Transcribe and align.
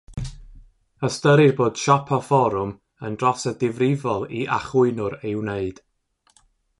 Ystyrir 1.09 1.51
bod 1.59 1.75
siopa 1.81 2.17
fforwm 2.29 2.71
yn 3.09 3.17
drosedd 3.23 3.59
difrifol 3.65 4.25
i 4.39 4.41
achwynwr 4.57 5.17
ei 5.21 5.35
wneud. 5.43 5.83